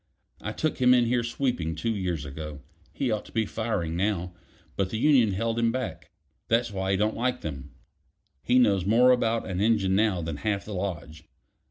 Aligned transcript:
"I 0.41 0.51
took 0.51 0.79
him 0.79 0.95
in 0.95 1.05
here 1.05 1.21
sweeping 1.23 1.75
two 1.75 1.95
years 1.95 2.25
ago. 2.25 2.61
He 2.91 3.11
ought 3.11 3.23
to 3.25 3.31
be 3.31 3.45
firing 3.45 3.95
now, 3.95 4.33
but 4.75 4.89
the 4.89 4.97
union 4.97 5.33
held 5.33 5.59
him 5.59 5.71
back; 5.71 6.09
that's 6.47 6.71
why 6.73 6.89
he 6.89 6.97
don't 6.97 7.15
like 7.15 7.41
them. 7.41 7.75
He 8.41 8.57
knows 8.57 8.83
more 8.83 9.11
about 9.11 9.47
an 9.47 9.61
engine 9.61 9.95
now 9.95 10.23
than 10.23 10.37
half 10.37 10.65
the 10.65 10.73
lodge. 10.73 11.25